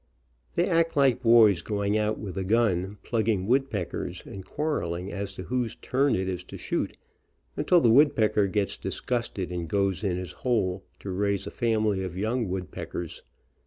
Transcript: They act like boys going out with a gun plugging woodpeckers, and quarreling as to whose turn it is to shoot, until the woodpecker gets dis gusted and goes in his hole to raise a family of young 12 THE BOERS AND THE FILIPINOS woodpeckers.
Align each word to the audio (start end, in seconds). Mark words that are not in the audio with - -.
They 0.55 0.65
act 0.67 0.97
like 0.97 1.21
boys 1.21 1.61
going 1.61 1.95
out 1.95 2.17
with 2.17 2.35
a 2.35 2.43
gun 2.43 2.97
plugging 3.03 3.45
woodpeckers, 3.45 4.23
and 4.25 4.43
quarreling 4.43 5.13
as 5.13 5.31
to 5.33 5.43
whose 5.43 5.75
turn 5.75 6.15
it 6.15 6.27
is 6.27 6.43
to 6.45 6.57
shoot, 6.57 6.97
until 7.55 7.79
the 7.81 7.91
woodpecker 7.91 8.47
gets 8.47 8.77
dis 8.77 8.99
gusted 8.99 9.51
and 9.51 9.67
goes 9.69 10.03
in 10.03 10.17
his 10.17 10.31
hole 10.31 10.83
to 11.01 11.11
raise 11.11 11.45
a 11.45 11.51
family 11.51 12.03
of 12.03 12.17
young 12.17 12.17
12 12.17 12.17
THE 12.17 12.17
BOERS 12.17 12.17
AND 12.17 12.17
THE 12.17 12.19
FILIPINOS 12.25 12.51
woodpeckers. 12.51 13.23